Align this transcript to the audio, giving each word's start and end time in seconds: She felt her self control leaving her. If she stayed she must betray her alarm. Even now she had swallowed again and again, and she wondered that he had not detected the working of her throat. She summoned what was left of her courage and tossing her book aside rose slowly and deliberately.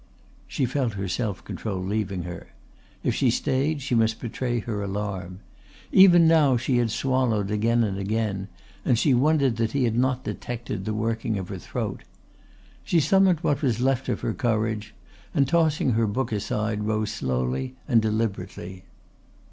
She 0.47 0.65
felt 0.65 0.93
her 0.93 1.07
self 1.07 1.43
control 1.43 1.79
leaving 1.79 2.23
her. 2.23 2.53
If 3.03 3.13
she 3.13 3.29
stayed 3.29 3.83
she 3.83 3.93
must 3.93 4.19
betray 4.19 4.57
her 4.57 4.81
alarm. 4.81 5.41
Even 5.91 6.27
now 6.27 6.57
she 6.57 6.77
had 6.77 6.89
swallowed 6.89 7.51
again 7.51 7.83
and 7.83 7.99
again, 7.99 8.47
and 8.83 8.97
she 8.97 9.13
wondered 9.13 9.57
that 9.57 9.73
he 9.73 9.83
had 9.83 9.95
not 9.95 10.23
detected 10.23 10.85
the 10.85 10.93
working 10.95 11.37
of 11.37 11.49
her 11.49 11.59
throat. 11.59 12.01
She 12.83 12.99
summoned 12.99 13.41
what 13.41 13.61
was 13.61 13.79
left 13.79 14.09
of 14.09 14.21
her 14.21 14.33
courage 14.33 14.95
and 15.35 15.47
tossing 15.47 15.91
her 15.91 16.07
book 16.07 16.31
aside 16.31 16.85
rose 16.85 17.11
slowly 17.11 17.75
and 17.87 18.01
deliberately. 18.01 18.85